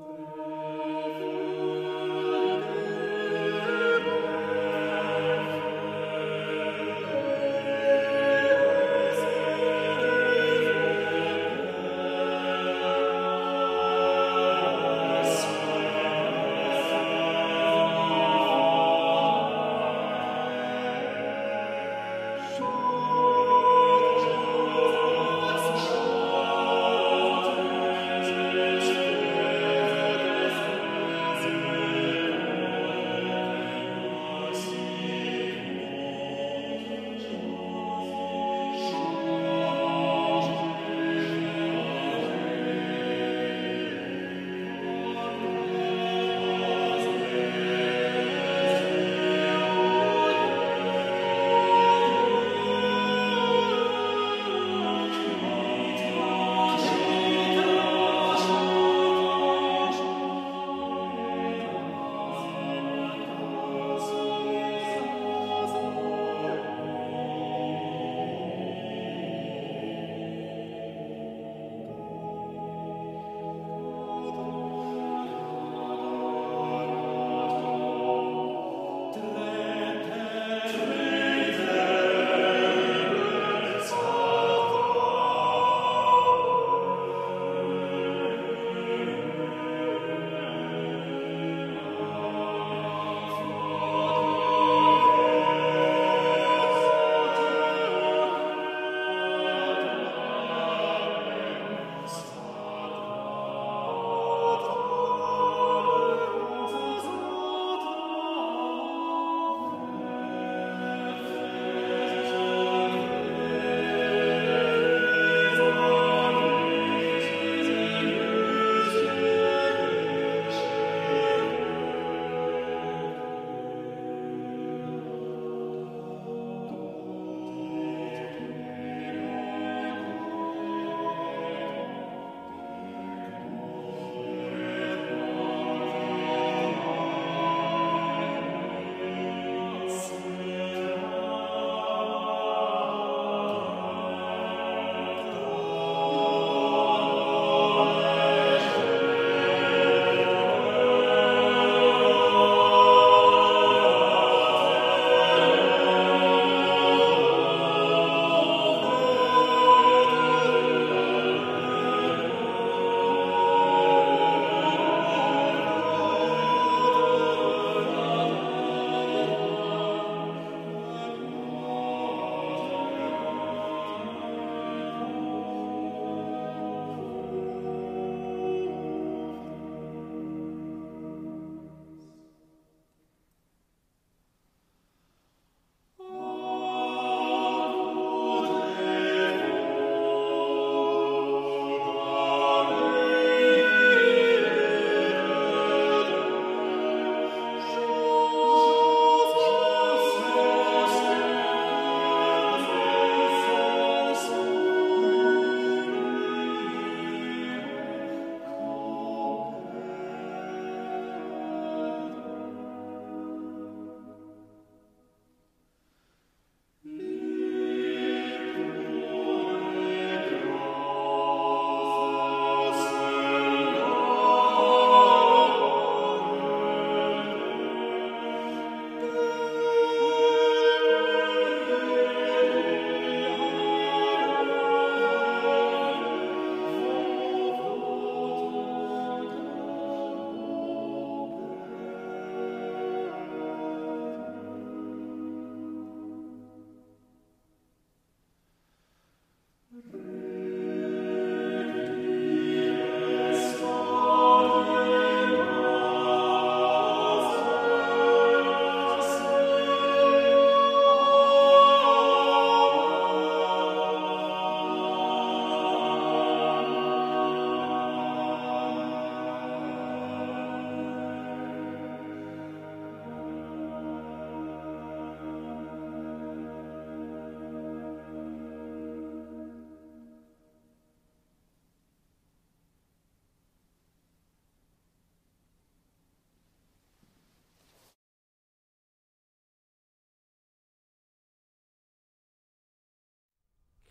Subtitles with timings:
[0.00, 0.33] Amen.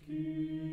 [0.05, 0.72] Keep